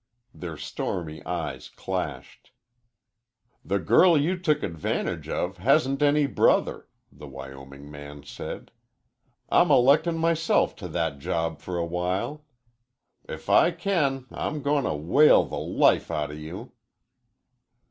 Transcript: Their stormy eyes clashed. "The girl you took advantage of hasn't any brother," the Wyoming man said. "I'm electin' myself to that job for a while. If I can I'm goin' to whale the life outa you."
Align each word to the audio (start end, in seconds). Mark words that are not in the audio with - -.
Their 0.33 0.57
stormy 0.57 1.23
eyes 1.27 1.69
clashed. 1.69 2.49
"The 3.63 3.77
girl 3.77 4.17
you 4.17 4.35
took 4.35 4.63
advantage 4.63 5.29
of 5.29 5.57
hasn't 5.57 6.01
any 6.01 6.25
brother," 6.25 6.87
the 7.11 7.27
Wyoming 7.27 7.91
man 7.91 8.23
said. 8.23 8.71
"I'm 9.49 9.69
electin' 9.69 10.17
myself 10.17 10.75
to 10.77 10.87
that 10.87 11.19
job 11.19 11.59
for 11.59 11.77
a 11.77 11.85
while. 11.85 12.43
If 13.29 13.47
I 13.47 13.69
can 13.69 14.25
I'm 14.31 14.63
goin' 14.63 14.85
to 14.85 14.95
whale 14.95 15.45
the 15.45 15.59
life 15.59 16.09
outa 16.09 16.35
you." 16.35 16.71